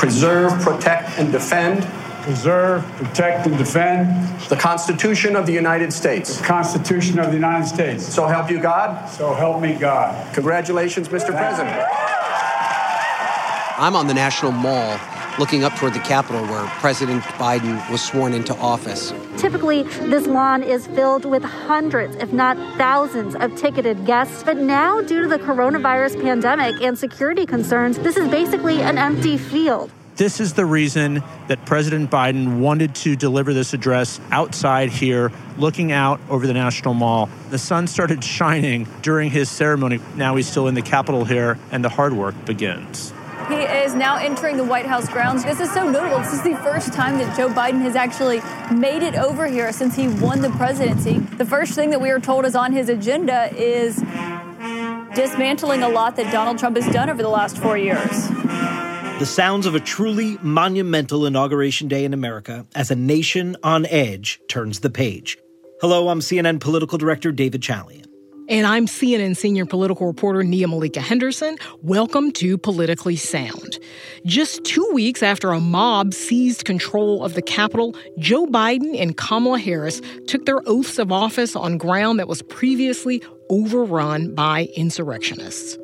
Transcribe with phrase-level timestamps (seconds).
[0.00, 1.86] preserve, protect, and defend
[2.22, 6.38] preserve, protect, and defend the Constitution of the United States.
[6.38, 8.06] the Constitution of the United States.
[8.06, 9.08] So help you God.
[9.10, 10.34] So help me God.
[10.34, 11.36] Congratulations, Mr.
[11.36, 11.86] President.
[13.78, 14.98] I'm on the National Mall
[15.38, 19.12] looking up toward the Capitol where President Biden was sworn into office.
[19.36, 24.42] Typically, this lawn is filled with hundreds, if not thousands, of ticketed guests.
[24.42, 29.36] But now, due to the coronavirus pandemic and security concerns, this is basically an empty
[29.38, 29.90] field.
[30.16, 35.92] This is the reason that President Biden wanted to deliver this address outside here, looking
[35.92, 37.30] out over the National Mall.
[37.48, 39.98] The sun started shining during his ceremony.
[40.16, 43.14] Now he's still in the Capitol here, and the hard work begins.
[43.50, 45.42] He is now entering the White House grounds.
[45.42, 46.18] This is so notable.
[46.20, 48.40] This is the first time that Joe Biden has actually
[48.72, 51.18] made it over here since he won the presidency.
[51.18, 53.96] The first thing that we are told is on his agenda is
[55.16, 58.28] dismantling a lot that Donald Trump has done over the last four years.
[59.18, 64.40] The sounds of a truly monumental inauguration day in America as a nation on edge
[64.48, 65.36] turns the page.
[65.80, 68.09] Hello, I'm CNN political director David Chalian.
[68.50, 71.56] And I'm CNN senior political reporter Nia Malika Henderson.
[71.82, 73.78] Welcome to Politically Sound.
[74.26, 79.60] Just two weeks after a mob seized control of the Capitol, Joe Biden and Kamala
[79.60, 85.78] Harris took their oaths of office on ground that was previously overrun by insurrectionists.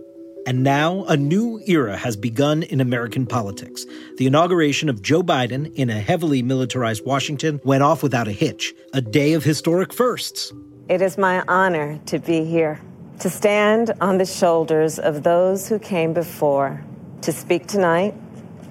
[0.45, 3.87] And now a new era has begun in American politics.
[4.17, 8.75] The inauguration of Joe Biden in a heavily militarized Washington went off without a hitch,
[8.93, 10.53] a day of historic firsts.
[10.89, 12.81] It is my honor to be here,
[13.19, 16.81] to stand on the shoulders of those who came before,
[17.23, 18.15] to speak tonight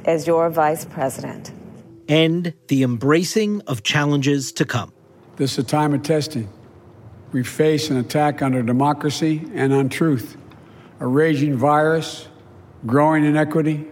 [0.06, 1.52] as your vice president.
[2.08, 4.94] And the embracing of challenges to come.
[5.36, 6.48] This is a time of testing.
[7.34, 10.38] We face an attack on our democracy and on truth,
[11.02, 12.30] a raging virus,
[12.86, 13.88] growing inequity,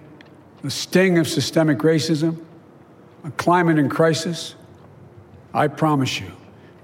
[0.62, 2.42] the sting of systemic racism,
[3.26, 4.56] a climate in crisis.
[5.54, 6.32] I promise you,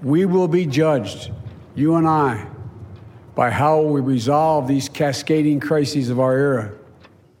[0.02, 1.30] we will be judged,
[1.74, 2.46] you and I,
[3.34, 6.72] by how we resolve these cascading crises of our era.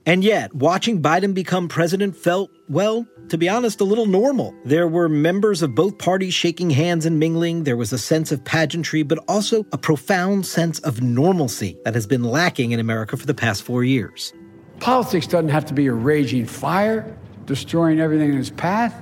[0.06, 4.54] And yet, watching Biden become president felt, well, to be honest, a little normal.
[4.64, 7.64] There were members of both parties shaking hands and mingling.
[7.64, 12.06] There was a sense of pageantry, but also a profound sense of normalcy that has
[12.06, 14.32] been lacking in America for the past four years.
[14.80, 18.94] Politics doesn't have to be a raging fire, destroying everything in its path.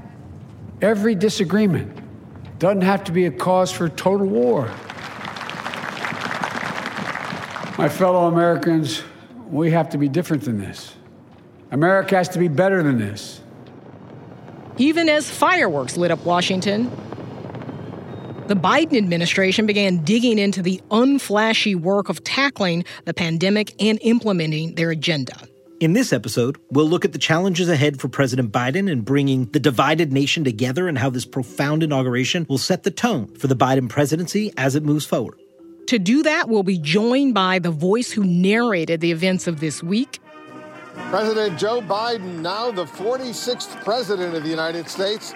[0.83, 2.08] Every disagreement
[2.59, 4.67] doesn't have to be a cause for total war.
[7.79, 9.03] My fellow Americans,
[9.49, 10.95] we have to be different than this.
[11.71, 13.41] America has to be better than this.
[14.79, 16.91] Even as fireworks lit up Washington,
[18.49, 24.75] the Biden administration began digging into the unflashy work of tackling the pandemic and implementing
[24.75, 25.37] their agenda.
[25.81, 29.61] In this episode, we'll look at the challenges ahead for President Biden in bringing the
[29.61, 33.89] divided nation together and how this profound inauguration will set the tone for the Biden
[33.89, 35.39] presidency as it moves forward.
[35.87, 39.81] To do that, we'll be joined by the voice who narrated the events of this
[39.81, 40.19] week.
[41.11, 45.33] President Joe Biden, now the 46th president of the United States.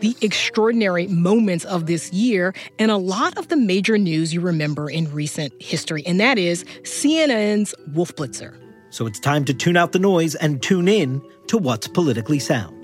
[0.00, 4.88] The extraordinary moments of this year and a lot of the major news you remember
[4.88, 8.61] in recent history, and that is CNN's Wolf Blitzer.
[8.92, 12.78] So it's time to tune out the noise and tune in to what's politically sound.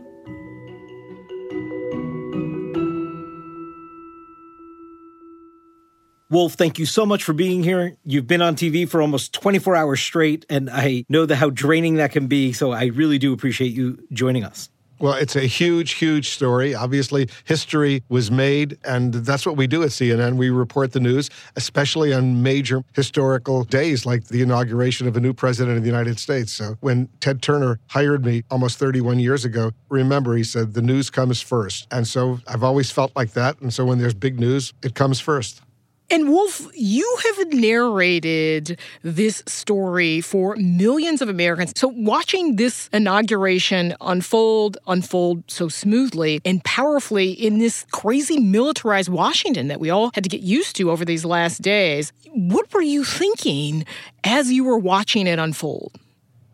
[6.31, 7.97] Wolf, thank you so much for being here.
[8.05, 12.13] You've been on TV for almost 24 hours straight, and I know how draining that
[12.13, 12.53] can be.
[12.53, 14.71] So I really do appreciate you joining us.
[15.01, 16.75] Well, it's a huge, huge story.
[16.75, 20.37] Obviously, history was made, and that's what we do at CNN.
[20.37, 25.33] We report the news, especially on major historical days like the inauguration of a new
[25.33, 26.53] president of the United States.
[26.53, 31.11] So when Ted Turner hired me almost 31 years ago, remember, he said, the news
[31.11, 31.87] comes first.
[31.93, 33.61] And so I've always felt like that.
[33.61, 35.63] And so when there's big news, it comes first.
[36.11, 41.75] And Wolf, you have narrated this story for millions of Americans.
[41.77, 49.69] So watching this inauguration unfold, unfold so smoothly and powerfully in this crazy militarized Washington
[49.69, 53.05] that we all had to get used to over these last days, what were you
[53.05, 53.85] thinking
[54.25, 55.93] as you were watching it unfold?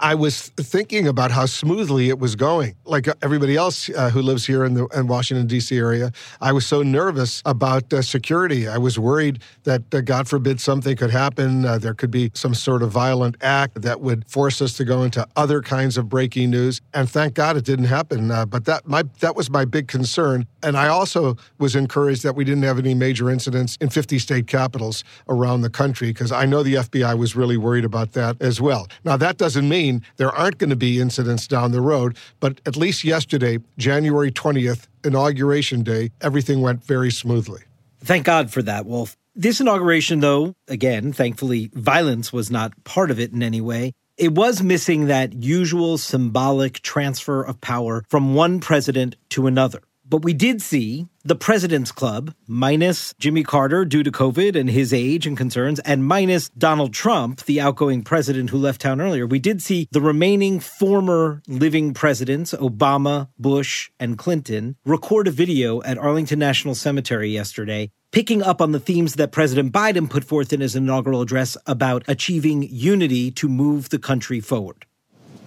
[0.04, 2.74] I was thinking about how smoothly it was going.
[2.84, 5.78] Like everybody else uh, who lives here in the in Washington D.C.
[5.78, 6.12] area,
[6.42, 8.68] I was so nervous about uh, security.
[8.68, 11.64] I was worried that, uh, God forbid, something could happen.
[11.64, 15.04] Uh, there could be some sort of violent act that would force us to go
[15.04, 16.82] into other kinds of breaking news.
[16.92, 18.30] And thank God it didn't happen.
[18.30, 20.46] Uh, but that my that was my big concern.
[20.62, 24.48] And I also was encouraged that we didn't have any major incidents in 50 state
[24.48, 28.60] capitals around the country because I know the FBI was really worried about that as
[28.60, 28.86] well.
[29.02, 32.16] Now that doesn't mean mean there aren't going to be incidents down the road.
[32.40, 37.62] But at least yesterday, January 20th, Inauguration Day, everything went very smoothly.
[38.00, 39.16] Thank God for that, Wolf.
[39.34, 43.92] This inauguration, though, again, thankfully, violence was not part of it in any way.
[44.16, 49.82] It was missing that usual symbolic transfer of power from one president to another.
[50.06, 54.92] But we did see the President's Club, minus Jimmy Carter due to COVID and his
[54.92, 59.26] age and concerns, and minus Donald Trump, the outgoing president who left town earlier.
[59.26, 65.82] We did see the remaining former living presidents, Obama, Bush, and Clinton, record a video
[65.82, 70.52] at Arlington National Cemetery yesterday picking up on the themes that President Biden put forth
[70.52, 74.86] in his inaugural address about achieving unity to move the country forward.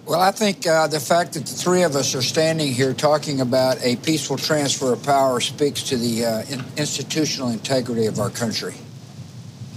[0.08, 3.42] Well, I think uh, the fact that the three of us are standing here talking
[3.42, 8.30] about a peaceful transfer of power speaks to the uh, in- institutional integrity of our
[8.30, 8.72] country.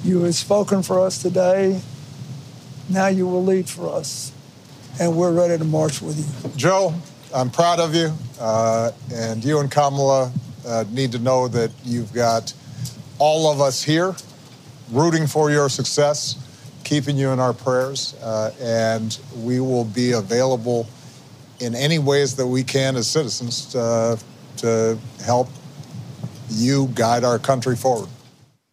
[0.05, 1.81] You have spoken for us today.
[2.87, 4.31] Now you will lead for us,
[5.01, 6.51] and we're ready to march with you.
[6.55, 6.93] Joe,
[7.35, 10.31] I'm proud of you, uh, and you and Kamala
[10.65, 12.53] uh, need to know that you've got
[13.19, 14.15] all of us here
[14.93, 16.37] rooting for your success
[16.91, 20.85] keeping you in our prayers, uh, and we will be available
[21.61, 24.17] in any ways that we can as citizens uh,
[24.57, 25.47] to help
[26.49, 28.09] you guide our country forward.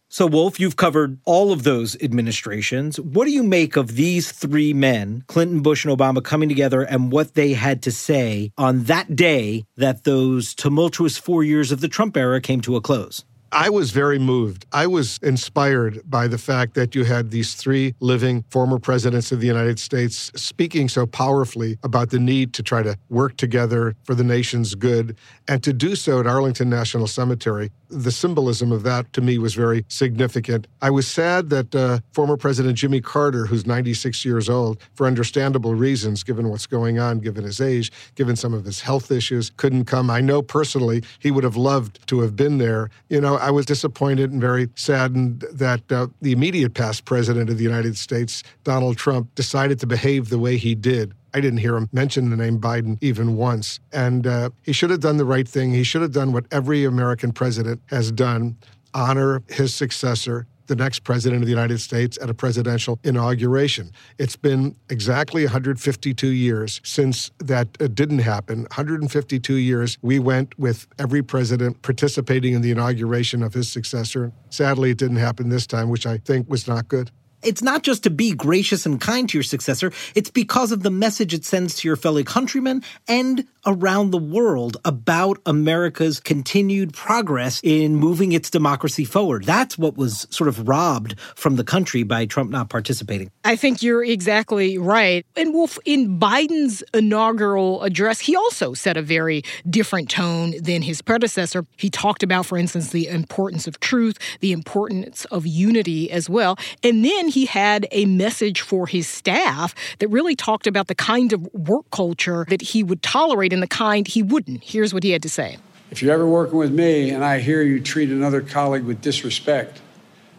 [0.08, 2.98] So, Wolf, you've covered all of those administrations.
[2.98, 7.12] What do you make of these three men, Clinton, Bush, and Obama, coming together and
[7.12, 11.88] what they had to say on that day that those tumultuous four years of the
[11.88, 13.24] Trump era came to a close?
[13.52, 14.66] I was very moved.
[14.72, 19.40] I was inspired by the fact that you had these three living former presidents of
[19.40, 24.14] the United States speaking so powerfully about the need to try to work together for
[24.14, 25.16] the nation's good
[25.48, 27.70] and to do so at Arlington National Cemetery.
[27.90, 30.66] The symbolism of that to me was very significant.
[30.82, 35.74] I was sad that uh, former President Jimmy Carter, who's 96 years old, for understandable
[35.74, 39.86] reasons, given what's going on, given his age, given some of his health issues, couldn't
[39.86, 40.10] come.
[40.10, 42.90] I know personally he would have loved to have been there.
[43.08, 47.56] You know, I was disappointed and very saddened that uh, the immediate past president of
[47.56, 51.14] the United States, Donald Trump, decided to behave the way he did.
[51.34, 53.80] I didn't hear him mention the name Biden even once.
[53.92, 55.72] And uh, he should have done the right thing.
[55.72, 58.56] He should have done what every American president has done
[58.94, 63.90] honor his successor, the next president of the United States at a presidential inauguration.
[64.18, 68.60] It's been exactly 152 years since that uh, didn't happen.
[68.60, 74.32] 152 years we went with every president participating in the inauguration of his successor.
[74.50, 77.10] Sadly, it didn't happen this time, which I think was not good.
[77.42, 80.90] It's not just to be gracious and kind to your successor, it's because of the
[80.90, 87.60] message it sends to your fellow countrymen and around the world about America's continued progress
[87.62, 89.44] in moving its democracy forward.
[89.44, 93.30] That's what was sort of robbed from the country by Trump not participating.
[93.44, 95.24] I think you're exactly right.
[95.36, 101.02] And Wolf, in Biden's inaugural address, he also set a very different tone than his
[101.02, 101.66] predecessor.
[101.76, 106.58] He talked about, for instance, the importance of truth, the importance of unity as well.
[106.82, 111.32] And then he had a message for his staff that really talked about the kind
[111.32, 114.62] of work culture that he would tolerate and the kind he wouldn't.
[114.64, 115.58] Here's what he had to say.
[115.90, 119.80] If you're ever working with me and I hear you treat another colleague with disrespect,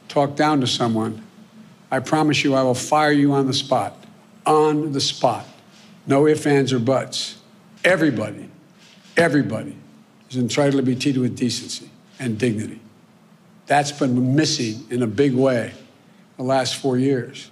[0.08, 1.24] talk down to someone,
[1.92, 3.96] I promise you I will fire you on the spot.
[4.46, 5.46] On the spot.
[6.06, 7.38] No ifs, ands, or buts.
[7.84, 8.50] Everybody,
[9.18, 9.76] everybody
[10.30, 12.80] is entitled to be treated with decency and dignity.
[13.66, 15.74] That's been missing in a big way
[16.40, 17.52] the last four years.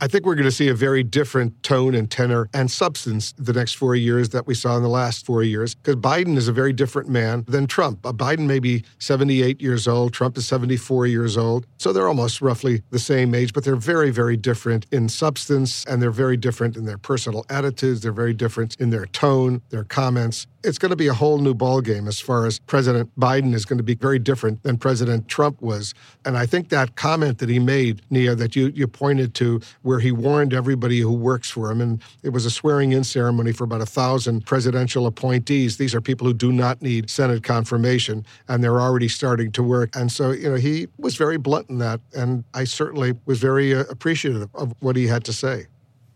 [0.00, 3.52] I think we're going to see a very different tone and tenor and substance the
[3.52, 6.52] next four years that we saw in the last four years because Biden is a
[6.52, 8.04] very different man than Trump.
[8.04, 11.66] Uh, Biden may be 78 years old, Trump is 74 years old.
[11.76, 16.02] So they're almost roughly the same age, but they're very, very different in substance and
[16.02, 18.00] they're very different in their personal attitudes.
[18.00, 21.54] They're very different in their tone, their comments it's going to be a whole new
[21.54, 25.60] ballgame as far as President Biden is going to be very different than President Trump
[25.60, 25.94] was.
[26.24, 30.00] And I think that comment that he made, Nia, that you, you pointed to, where
[30.00, 33.64] he warned everybody who works for him, and it was a swearing in ceremony for
[33.64, 35.76] about a thousand presidential appointees.
[35.76, 39.94] These are people who do not need Senate confirmation, and they're already starting to work.
[39.94, 42.00] And so, you know, he was very blunt in that.
[42.14, 45.66] And I certainly was very uh, appreciative of what he had to say.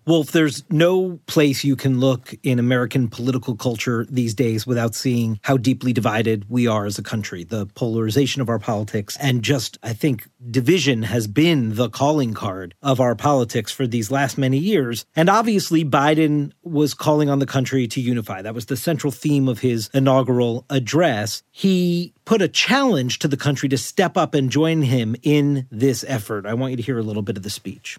[0.09, 5.39] Wolf, there's no place you can look in American political culture these days without seeing
[5.43, 7.45] how deeply divided we are as a country.
[7.45, 12.75] The polarization of our politics and just, I think, division has been the calling card
[12.81, 15.05] of our politics for these last many years.
[15.15, 18.41] And obviously, Biden was calling on the country to unify.
[18.41, 21.43] That was the central theme of his inaugural address.
[21.51, 26.03] He put a challenge to the country to step up and join him in this
[26.09, 26.47] effort.
[26.47, 27.99] I want you to hear a little bit of the speech.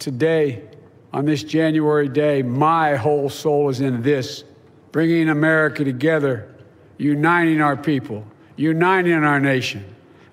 [0.00, 0.64] Today,
[1.12, 4.44] On this January day, my whole soul is in this
[4.92, 6.54] bringing America together,
[6.98, 8.24] uniting our people,
[8.56, 9.84] uniting our nation.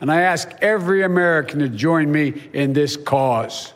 [0.02, 3.74] And I ask every American to join me in this cause.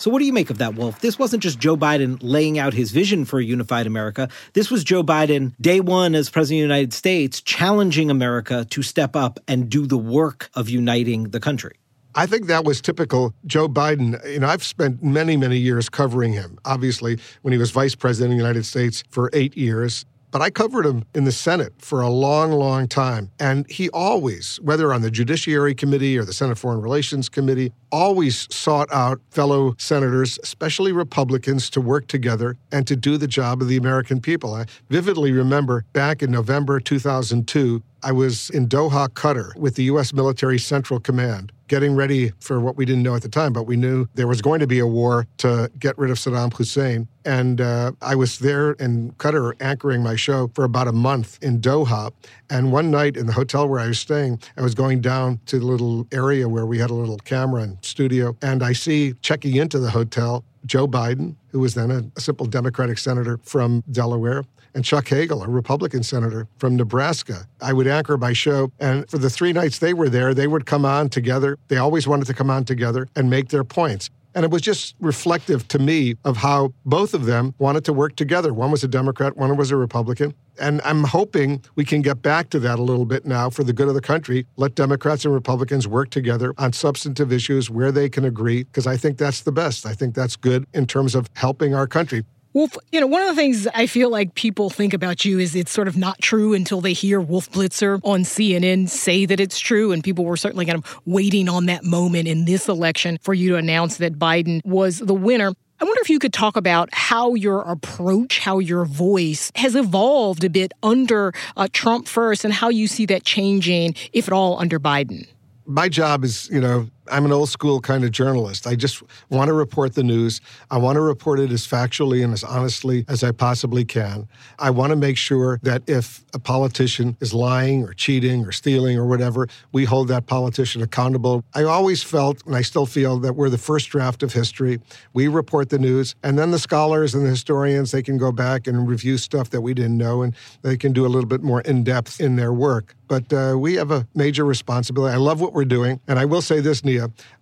[0.00, 1.00] So, what do you make of that, Wolf?
[1.00, 4.30] This wasn't just Joe Biden laying out his vision for a unified America.
[4.54, 8.82] This was Joe Biden, day one as President of the United States, challenging America to
[8.82, 11.79] step up and do the work of uniting the country.
[12.14, 14.22] I think that was typical Joe Biden.
[14.30, 16.58] You know, I've spent many, many years covering him.
[16.64, 20.50] Obviously, when he was vice president of the United States for eight years, but I
[20.50, 23.30] covered him in the Senate for a long, long time.
[23.40, 28.46] And he always, whether on the Judiciary Committee or the Senate Foreign Relations Committee, always
[28.54, 33.68] sought out fellow senators, especially Republicans, to work together and to do the job of
[33.68, 34.54] the American people.
[34.54, 40.12] I vividly remember back in November 2002, I was in Doha, Qatar, with the U.S.
[40.12, 43.76] Military Central Command getting ready for what we didn't know at the time, but we
[43.76, 47.06] knew there was going to be a war to get rid of Saddam Hussein.
[47.24, 51.60] And uh, I was there in Qatar anchoring my show for about a month in
[51.60, 52.10] Doha.
[52.50, 55.60] And one night in the hotel where I was staying, I was going down to
[55.60, 58.36] the little area where we had a little camera and studio.
[58.42, 62.46] And I see checking into the hotel Joe Biden, who was then a, a simple
[62.46, 67.46] Democratic senator from Delaware, and Chuck Hagel, a Republican senator from Nebraska.
[67.60, 70.66] I would anchor my show, and for the three nights they were there, they would
[70.66, 71.58] come on together.
[71.68, 74.10] They always wanted to come on together and make their points.
[74.32, 78.14] And it was just reflective to me of how both of them wanted to work
[78.14, 78.54] together.
[78.54, 80.34] One was a Democrat, one was a Republican.
[80.60, 83.72] And I'm hoping we can get back to that a little bit now for the
[83.72, 84.46] good of the country.
[84.56, 88.96] Let Democrats and Republicans work together on substantive issues where they can agree, because I
[88.96, 89.84] think that's the best.
[89.84, 92.22] I think that's good in terms of helping our country.
[92.52, 95.54] Wolf, you know, one of the things I feel like people think about you is
[95.54, 99.60] it's sort of not true until they hear Wolf Blitzer on CNN say that it's
[99.60, 99.92] true.
[99.92, 103.50] And people were certainly kind of waiting on that moment in this election for you
[103.50, 105.52] to announce that Biden was the winner.
[105.80, 110.42] I wonder if you could talk about how your approach, how your voice has evolved
[110.42, 114.58] a bit under uh, Trump first and how you see that changing, if at all,
[114.58, 115.28] under Biden.
[115.66, 118.66] My job is, you know, I'm an old school kind of journalist.
[118.66, 120.40] I just want to report the news.
[120.70, 124.28] I want to report it as factually and as honestly as I possibly can.
[124.58, 128.98] I want to make sure that if a politician is lying or cheating or stealing
[128.98, 131.44] or whatever, we hold that politician accountable.
[131.54, 134.80] I always felt, and I still feel, that we're the first draft of history.
[135.12, 138.66] We report the news, and then the scholars and the historians, they can go back
[138.66, 141.60] and review stuff that we didn't know, and they can do a little bit more
[141.62, 142.94] in depth in their work.
[143.08, 145.12] But uh, we have a major responsibility.
[145.12, 146.00] I love what we're doing.
[146.06, 146.84] And I will say this,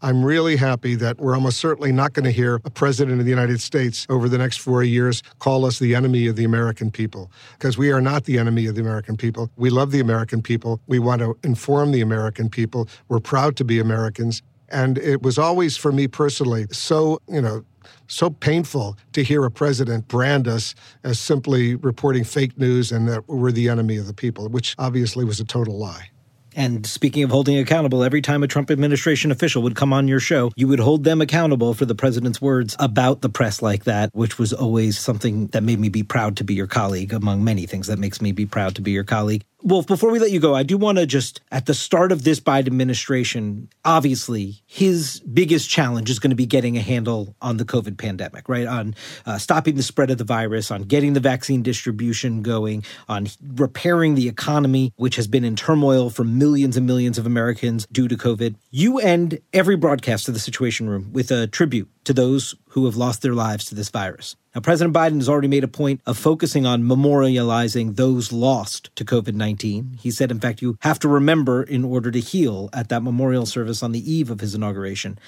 [0.03, 3.31] I'm really happy that we're almost certainly not going to hear a president of the
[3.31, 7.31] United States over the next four years call us the enemy of the American people,
[7.53, 9.51] because we are not the enemy of the American people.
[9.57, 10.81] We love the American people.
[10.87, 12.89] We want to inform the American people.
[13.09, 14.43] We're proud to be Americans.
[14.71, 17.65] And it was always, for me personally, so, you know,
[18.07, 20.75] so painful to hear a president brand us
[21.05, 25.25] as simply reporting fake news and that we're the enemy of the people, which obviously
[25.25, 26.11] was a total lie.
[26.59, 30.19] And speaking of holding accountable, every time a Trump administration official would come on your
[30.19, 34.11] show, you would hold them accountable for the president's words about the press like that,
[34.13, 37.65] which was always something that made me be proud to be your colleague, among many
[37.65, 39.45] things that makes me be proud to be your colleague.
[39.61, 42.23] Wolf, before we let you go, I do want to just, at the start of
[42.23, 47.57] this Biden administration, obviously his biggest challenge is going to be getting a handle on
[47.57, 48.69] the COVID pandemic, right?
[48.69, 48.95] On
[49.27, 54.15] uh, stopping the spread of the virus, on getting the vaccine distribution going, on repairing
[54.15, 58.17] the economy, which has been in turmoil for millions and millions of Americans due to
[58.17, 58.55] COVID.
[58.71, 62.97] You end every broadcast of the Situation Room with a tribute to those who have
[62.97, 64.35] lost their lives to this virus.
[64.55, 69.05] Now, President Biden has already made a point of focusing on memorializing those lost to
[69.05, 69.99] COVID 19.
[70.01, 73.45] He said, in fact, you have to remember in order to heal at that memorial
[73.45, 75.19] service on the eve of his inauguration.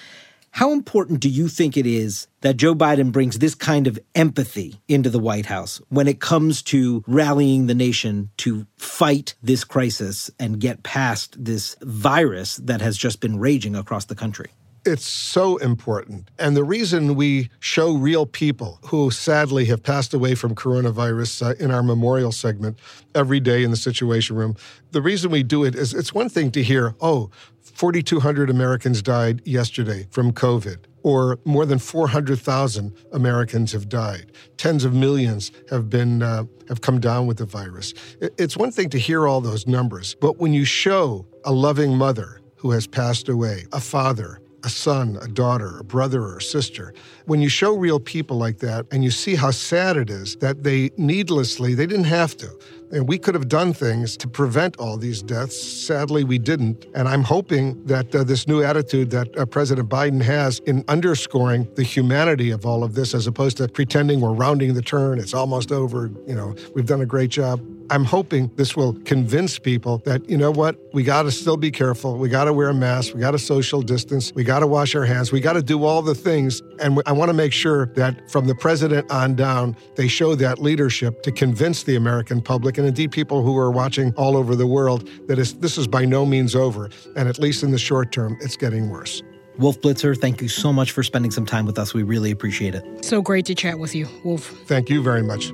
[0.52, 4.80] How important do you think it is that Joe Biden brings this kind of empathy
[4.88, 10.30] into the White House when it comes to rallying the nation to fight this crisis
[10.40, 14.50] and get past this virus that has just been raging across the country?
[14.86, 16.30] It's so important.
[16.38, 21.54] And the reason we show real people who sadly have passed away from coronavirus uh,
[21.62, 22.78] in our memorial segment
[23.14, 24.56] every day in the Situation Room,
[24.92, 29.42] the reason we do it is it's one thing to hear, oh, 4,200 Americans died
[29.44, 34.32] yesterday from COVID or more than 400,000 Americans have died.
[34.56, 37.92] Tens of millions have been uh, have come down with the virus.
[38.20, 42.40] It's one thing to hear all those numbers, but when you show a loving mother
[42.56, 46.92] who has passed away, a father a son, a daughter, a brother, or a sister.
[47.26, 50.62] When you show real people like that and you see how sad it is that
[50.64, 52.50] they needlessly, they didn't have to,
[52.92, 55.56] And we could have done things to prevent all these deaths.
[55.60, 56.86] Sadly, we didn't.
[56.94, 61.68] And I'm hoping that uh, this new attitude that uh, President Biden has in underscoring
[61.76, 65.34] the humanity of all of this, as opposed to pretending we're rounding the turn, it's
[65.34, 67.60] almost over, you know, we've done a great job.
[67.90, 71.72] I'm hoping this will convince people that, you know what, we got to still be
[71.72, 72.16] careful.
[72.16, 73.14] We got to wear a mask.
[73.14, 74.32] We got to social distance.
[74.32, 75.32] We got to wash our hands.
[75.32, 76.62] We got to do all the things.
[76.78, 80.60] And I want to make sure that from the president on down, they show that
[80.60, 84.66] leadership to convince the American public and indeed people who are watching all over the
[84.66, 86.88] world that this is by no means over.
[87.14, 89.22] And at least in the short term, it's getting worse.
[89.58, 91.92] Wolf Blitzer, thank you so much for spending some time with us.
[91.92, 93.04] We really appreciate it.
[93.04, 94.46] So great to chat with you, Wolf.
[94.66, 95.52] Thank you very much.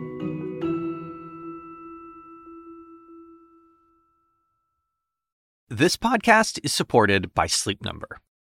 [5.68, 8.20] This podcast is supported by Sleep Number.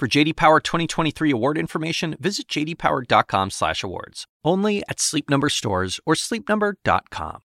[0.00, 4.24] For JD Power 2023 award information, visit jdpower.com/awards.
[4.42, 7.40] Only at Sleep Number stores or sleepnumber.com.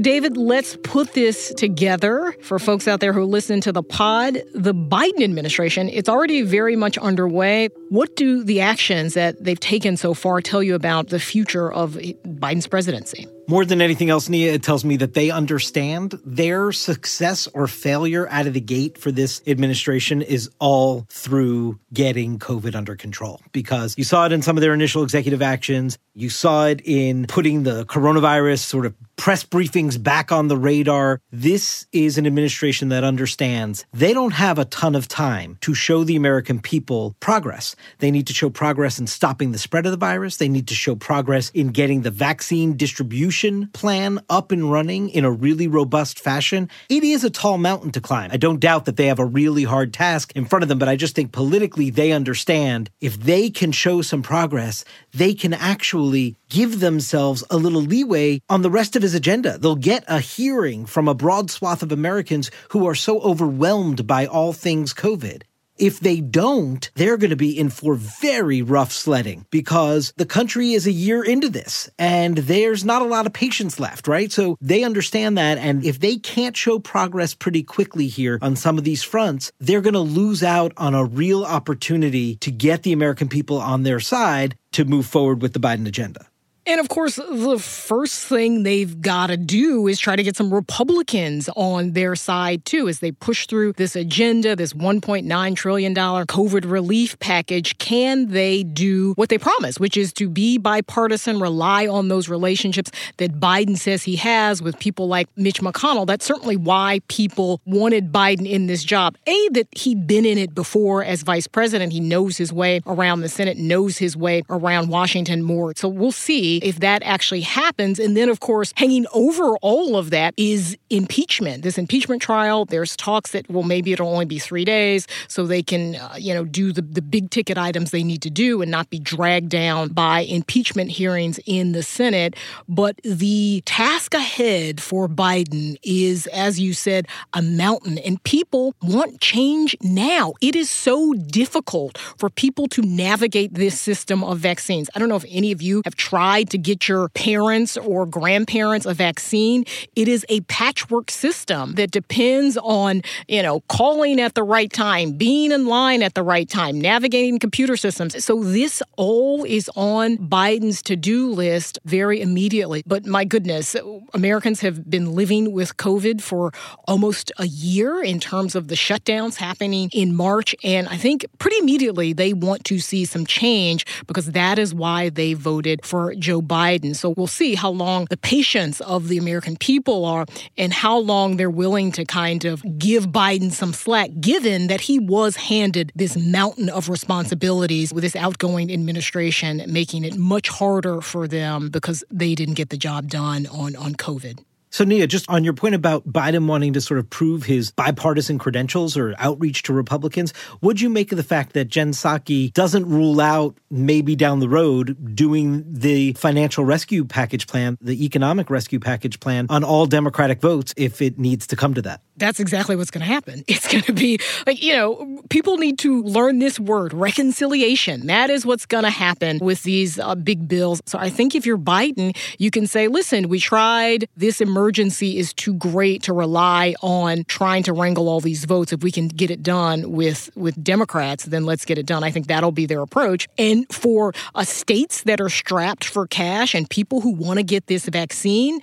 [0.00, 4.40] David, let's put this together for folks out there who listen to the pod.
[4.54, 7.68] The Biden administration, it's already very much underway.
[7.90, 11.98] What do the actions that they've taken so far tell you about the future of
[12.24, 13.26] Biden's presidency?
[13.50, 18.28] More than anything else, Nia, it tells me that they understand their success or failure
[18.28, 23.40] out of the gate for this administration is all through getting COVID under control.
[23.52, 25.96] Because you saw it in some of their initial executive actions.
[26.12, 31.22] You saw it in putting the coronavirus sort of press briefings back on the radar.
[31.32, 36.04] This is an administration that understands they don't have a ton of time to show
[36.04, 37.76] the American people progress.
[38.00, 40.36] They need to show progress in stopping the spread of the virus.
[40.36, 43.37] They need to show progress in getting the vaccine distribution
[43.72, 48.00] plan up and running in a really robust fashion, it is a tall mountain to
[48.00, 48.30] climb.
[48.32, 50.88] I don't doubt that they have a really hard task in front of them, but
[50.88, 56.36] I just think politically they understand if they can show some progress, they can actually
[56.48, 59.58] give themselves a little leeway on the rest of his agenda.
[59.58, 64.26] They'll get a hearing from a broad swath of Americans who are so overwhelmed by
[64.26, 65.42] all things COVID.
[65.78, 70.72] If they don't, they're going to be in for very rough sledding because the country
[70.72, 74.30] is a year into this and there's not a lot of patience left, right?
[74.30, 75.58] So they understand that.
[75.58, 79.80] And if they can't show progress pretty quickly here on some of these fronts, they're
[79.80, 84.00] going to lose out on a real opportunity to get the American people on their
[84.00, 86.26] side to move forward with the Biden agenda.
[86.68, 90.52] And of course, the first thing they've got to do is try to get some
[90.52, 96.70] Republicans on their side, too, as they push through this agenda, this $1.9 trillion COVID
[96.70, 97.78] relief package.
[97.78, 102.90] Can they do what they promise, which is to be bipartisan, rely on those relationships
[103.16, 106.06] that Biden says he has with people like Mitch McConnell?
[106.06, 109.16] That's certainly why people wanted Biden in this job.
[109.26, 111.94] A, that he'd been in it before as vice president.
[111.94, 115.72] He knows his way around the Senate, knows his way around Washington more.
[115.74, 117.98] So we'll see if that actually happens.
[117.98, 121.62] And then, of course, hanging over all of that is impeachment.
[121.62, 125.62] This impeachment trial, there's talks that, well, maybe it'll only be three days so they
[125.62, 128.70] can, uh, you know, do the, the big ticket items they need to do and
[128.70, 132.34] not be dragged down by impeachment hearings in the Senate.
[132.68, 137.98] But the task ahead for Biden is, as you said, a mountain.
[137.98, 140.34] And people want change now.
[140.40, 144.88] It is so difficult for people to navigate this system of vaccines.
[144.94, 148.86] I don't know if any of you have tried to get your parents or grandparents
[148.86, 149.64] a vaccine.
[149.96, 155.12] It is a patchwork system that depends on, you know, calling at the right time,
[155.12, 158.22] being in line at the right time, navigating computer systems.
[158.22, 162.82] So this all is on Biden's to-do list very immediately.
[162.86, 163.74] But my goodness,
[164.12, 166.52] Americans have been living with COVID for
[166.86, 170.54] almost a year in terms of the shutdowns happening in March.
[170.62, 175.08] And I think pretty immediately they want to see some change because that is why
[175.08, 176.94] they voted for Joe Joe Biden.
[176.94, 180.26] So we'll see how long the patience of the American people are
[180.58, 184.98] and how long they're willing to kind of give Biden some slack, given that he
[184.98, 191.26] was handed this mountain of responsibilities with this outgoing administration, making it much harder for
[191.26, 194.38] them because they didn't get the job done on, on COVID.
[194.70, 198.38] So, Nia, just on your point about Biden wanting to sort of prove his bipartisan
[198.38, 202.86] credentials or outreach to Republicans, would you make of the fact that Jen Psaki doesn't
[202.86, 208.78] rule out maybe down the road doing the financial rescue package plan, the economic rescue
[208.78, 212.00] package plan on all Democratic votes if it needs to come to that?
[212.18, 213.44] that's exactly what's going to happen.
[213.58, 218.06] It's going to be like, you know, people need to learn this word, reconciliation.
[218.06, 220.80] That is what's going to happen with these uh, big bills.
[220.86, 224.08] So I think if you're Biden, you can say, listen, we tried.
[224.16, 228.72] This emergency is too great to rely on trying to wrangle all these votes.
[228.72, 232.04] If we can get it done with, with Democrats, then let's get it done.
[232.04, 233.28] I think that'll be their approach.
[233.38, 237.66] And for uh, states that are strapped for cash and people who want to get
[237.66, 238.60] this vaccine,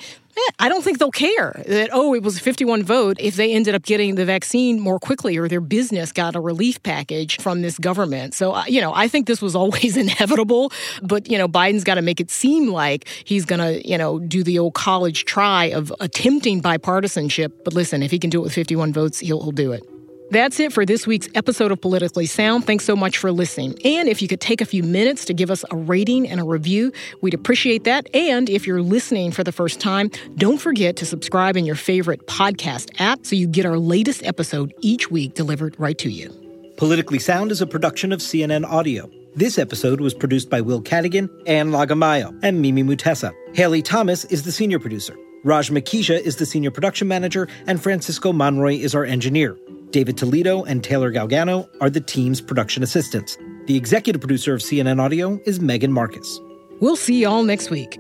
[0.60, 3.76] I don't think they'll care that, oh, it was a 51 vote if they ended
[3.76, 7.78] up getting the vaccine more quickly or their business got a relief package from this
[7.78, 8.34] government.
[8.34, 10.72] So, uh, you know, I think this was always inevitable,
[11.02, 14.20] but, you know, Biden's got to make it seem like he's going to, you know,
[14.20, 17.52] do the old college try of attempting bipartisanship.
[17.64, 19.84] But listen, if he can do it with 51 votes, he'll, he'll do it.
[20.32, 22.66] That's it for this week's episode of Politically Sound.
[22.66, 23.78] Thanks so much for listening.
[23.86, 26.44] And if you could take a few minutes to give us a rating and a
[26.44, 28.08] review, we'd appreciate that.
[28.16, 32.26] And if you're listening for the first time, don't forget to subscribe in your favorite
[32.26, 36.34] podcast app so you get our latest episode each week delivered right to you.
[36.78, 39.10] Politically Sound is a production of CNN Audio.
[39.36, 43.32] This episode was produced by Will Cadigan, Ann Lagamayo, and Mimi Mutesa.
[43.54, 45.16] Haley Thomas is the senior producer.
[45.44, 49.56] Raj Makhija is the senior production manager, and Francisco Monroy is our engineer.
[49.92, 53.38] David Toledo and Taylor Galgano are the team's production assistants.
[53.66, 56.40] The executive producer of CNN Audio is Megan Marcus.
[56.82, 57.98] We'll see y'all next week.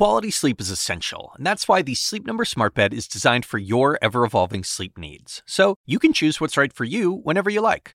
[0.00, 3.58] Quality sleep is essential, and that's why the Sleep Number Smart Bed is designed for
[3.58, 5.42] your ever evolving sleep needs.
[5.46, 7.94] So you can choose what's right for you whenever you like.